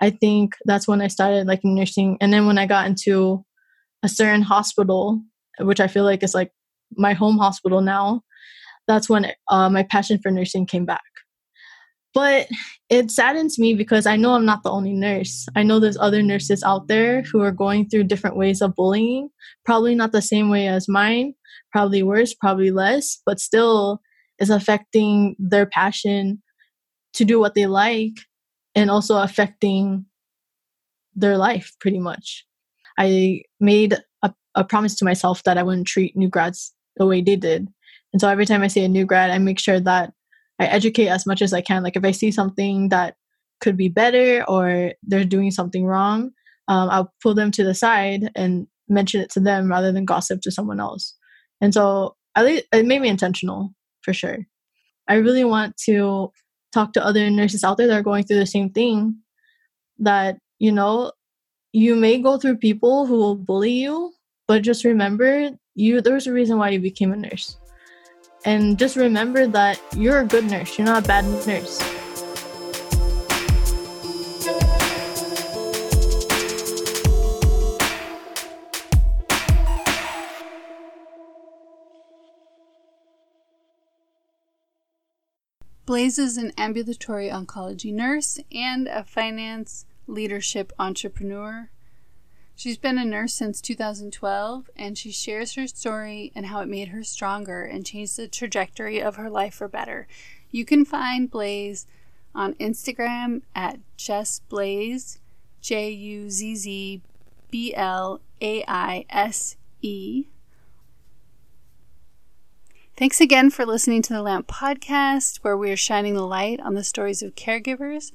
I 0.01 0.11
think 0.11 0.55
that's 0.65 0.89
when 0.89 1.01
I 1.01 1.07
started 1.07 1.47
like 1.47 1.61
nursing. 1.65 2.19
And 2.21 2.33
then 2.33 2.47
when 2.47 2.59
I 2.59 2.67
got 2.67 2.87
into 2.87 3.45
a 4.03 4.09
certain 4.09 4.43
hospital, 4.43 5.23
which 5.61 5.81
I 5.81 5.87
feel 5.87 6.05
like 6.05 6.23
is 6.23 6.35
like 6.35 6.51
my 6.97 7.13
home 7.13 7.39
hospital 7.39 7.81
now, 7.81 8.23
that's 8.89 9.09
when 9.09 9.33
uh, 9.51 9.71
my 9.71 9.85
passion 9.85 10.19
for 10.23 10.31
nursing 10.31 10.67
came 10.67 10.85
back 10.85 11.03
But 12.17 12.49
it 12.89 13.11
saddens 13.11 13.59
me 13.59 13.75
because 13.75 14.07
I 14.07 14.17
know 14.17 14.33
I'm 14.33 14.47
not 14.47 14.63
the 14.63 14.71
only 14.71 14.95
nurse. 14.95 15.47
I 15.55 15.63
know 15.63 15.79
there's 15.79 15.99
other 15.99 16.23
nurses 16.23 16.63
out 16.63 16.89
there 16.89 17.21
who 17.21 17.43
are 17.43 17.53
going 17.53 17.91
through 17.91 18.05
different 18.05 18.39
ways 18.39 18.63
of 18.63 18.75
bullying, 18.75 19.29
probably 19.67 19.95
not 19.95 20.13
the 20.13 20.23
same 20.23 20.49
way 20.49 20.67
as 20.67 20.89
mine, 20.89 21.35
probably 21.73 22.03
worse, 22.03 22.33
probably 22.33 22.71
less, 22.71 23.21
but 23.27 23.39
still 23.39 24.01
is 24.39 24.49
affecting 24.49 25.37
their 25.39 25.67
passion 25.67 26.43
to 27.13 27.27
do 27.27 27.39
what 27.39 27.55
they 27.55 27.67
like 27.67 28.17
and 28.75 28.91
also 28.91 29.19
affecting 29.19 30.07
their 31.15 31.37
life 31.37 31.73
pretty 31.81 31.99
much. 31.99 32.47
I 32.99 33.43
made 33.61 33.95
a, 34.23 34.33
a 34.55 34.65
promise 34.65 34.95
to 34.97 35.05
myself 35.05 35.43
that 35.43 35.59
I 35.59 35.63
wouldn't 35.63 35.87
treat 35.87 36.17
new 36.17 36.31
grads 36.31 36.73
the 36.97 37.05
way 37.05 37.21
they 37.21 37.37
did. 37.37 37.69
And 38.15 38.23
so 38.23 38.29
every 38.31 38.47
time 38.47 38.63
I 38.63 38.69
see 38.69 38.85
a 38.85 38.89
new 38.89 39.05
grad, 39.05 39.31
I 39.31 39.37
make 39.37 39.59
sure 39.59 39.81
that 39.81 40.15
I 40.59 40.67
educate 40.67 41.09
as 41.09 41.27
much 41.27 41.43
as 41.43 41.53
I 41.53 41.61
can. 41.61 41.83
Like 41.83 41.97
if 41.97 42.05
I 42.05 42.13
see 42.13 42.31
something 42.31 42.89
that 42.89 43.17
could 43.61 43.77
be 43.77 43.89
better 43.89 44.45
or 44.49 44.93
they're 45.03 45.25
doing 45.25 45.51
something 45.51 45.85
wrong, 45.85 46.31
um, 46.69 46.91
I'll 46.91 47.13
pull 47.23 47.35
them 47.35 47.51
to 47.53 47.65
the 47.65 47.75
side 47.75 48.31
and 48.35 48.67
mention 48.89 49.21
it 49.21 49.31
to 49.31 49.41
them 49.41 49.71
rather 49.71 49.93
than 49.93 50.05
gossip 50.05 50.41
to 50.43 50.51
someone 50.51 50.81
else. 50.81 51.15
And 51.61 51.73
so 51.73 52.17
at 52.37 52.45
least 52.45 52.65
it 52.73 52.87
made 52.87 53.01
me 53.01 53.09
intentional 53.09 53.75
for 54.03 54.13
sure. 54.13 54.39
I 55.09 55.15
really 55.15 55.45
want 55.45 55.77
to 55.85 56.33
talk 56.73 56.93
to 56.95 57.05
other 57.05 57.31
nurses 57.31 57.65
out 57.65 57.77
there 57.77 57.87
that 57.87 57.99
are 57.99 58.03
going 58.03 58.25
through 58.25 58.39
the 58.39 58.47
same 58.47 58.71
thing. 58.71 59.17
That, 59.99 60.39
you 60.59 60.73
know, 60.73 61.13
you 61.73 61.97
may 61.97 62.21
go 62.21 62.37
through 62.39 62.59
people 62.59 63.07
who 63.07 63.17
will 63.17 63.37
bully 63.37 63.73
you, 63.73 64.13
but 64.47 64.63
just 64.63 64.85
remember 64.85 65.51
you 65.75 66.01
there's 66.01 66.27
a 66.27 66.33
reason 66.33 66.59
why 66.59 66.71
you 66.71 66.81
became 66.81 67.13
a 67.13 67.17
nurse. 67.17 67.57
And 68.47 68.79
just 68.79 68.95
remember 68.95 69.49
that 69.49 69.81
you're 69.97 70.21
a 70.21 70.25
good 70.25 70.45
nurse, 70.45 70.79
you're 70.79 70.87
not 70.87 71.05
a 71.05 71.07
bad 71.09 71.25
nurse. 71.49 71.83
Blaise 85.85 86.17
is 86.17 86.37
an 86.37 86.53
ambulatory 86.57 87.29
oncology 87.29 87.93
nurse 87.93 88.39
and 88.53 88.87
a 88.87 89.03
finance 89.03 89.87
leadership 90.07 90.73
entrepreneur. 90.79 91.71
She's 92.59 92.79
been 92.79 92.97
a 92.97 93.05
nurse 93.05 93.35
since 93.35 93.61
2012 93.61 94.71
and 94.75 94.97
she 94.97 95.13
shares 95.13 95.57
her 95.57 95.67
story 95.67 96.33
and 96.35 96.47
how 96.47 96.61
it 96.61 96.69
made 96.69 96.89
her 96.89 97.05
stronger 97.05 97.63
and 97.63 97.85
changed 97.85 98.17
the 98.17 98.29
trajectory 98.29 98.99
of 98.99 99.17
her 99.17 99.29
life 99.29 99.55
for 99.55 99.69
better. 99.69 100.09
You 100.51 100.65
can 100.65 100.87
find 100.87 101.31
Blaise 101.31 101.87
on 102.35 102.55
Instagram 102.55 103.43
at 103.55 103.79
Just 103.99 104.49
Blaze, 104.49 105.19
J 105.61 105.91
U 105.91 106.31
Z 106.31 106.57
Z 106.57 107.03
B 107.51 107.75
L 107.75 108.23
A 108.41 108.65
I 108.67 109.05
S 109.11 109.57
E. 109.83 110.25
Thanks 112.97 113.21
again 113.21 113.51
for 113.51 113.67
listening 113.67 114.01
to 114.01 114.15
the 114.15 114.23
LAMP 114.23 114.47
podcast, 114.47 115.41
where 115.43 115.59
we 115.59 115.71
are 115.71 115.77
shining 115.77 116.15
the 116.15 116.27
light 116.27 116.59
on 116.61 116.73
the 116.73 116.83
stories 116.83 117.23
of 117.23 117.35
caregivers. 117.35 118.13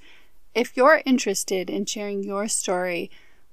If 0.55 0.75
you're 0.75 1.03
interested 1.05 1.69
in 1.69 1.85
sharing 1.85 2.23
your 2.23 2.47
story, 2.47 3.11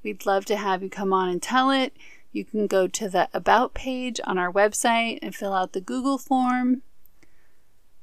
We'd 0.09 0.25
love 0.25 0.47
to 0.47 0.57
have 0.57 0.83
you 0.83 0.89
come 0.89 1.13
on 1.13 1.29
and 1.29 1.43
tell 1.43 1.71
it. 1.71 1.95
You 2.33 2.43
can 2.43 2.67
go 2.67 2.89
to 2.89 3.11
the 3.11 3.29
About 3.35 3.75
page 3.75 4.19
on 4.25 4.39
our 4.39 4.51
website 4.51 5.19
and 5.21 5.35
fill 5.35 5.53
out 5.53 5.75
the 5.75 5.83
Google 5.83 6.17
form. 6.17 6.81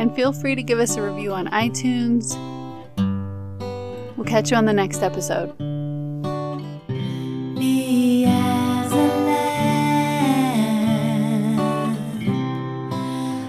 And 0.00 0.16
feel 0.16 0.32
free 0.32 0.56
to 0.56 0.62
give 0.64 0.80
us 0.80 0.96
a 0.96 1.02
review 1.02 1.32
on 1.32 1.46
iTunes 1.46 2.36
We'll 4.22 4.30
catch 4.30 4.52
you 4.52 4.56
on 4.56 4.66
the 4.66 4.72
next 4.72 5.02
episode. 5.02 5.50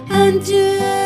Unto 0.09 1.02